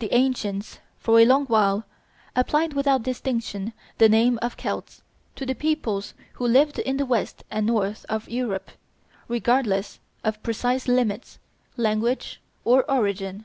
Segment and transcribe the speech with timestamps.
[0.00, 1.84] The ancients for a long while
[2.34, 5.02] applied without distinction the name of Celts
[5.36, 8.72] to the peoples who lived in the west and north of Europe,
[9.28, 11.38] regardless of precise limits,
[11.76, 13.44] language, or origin.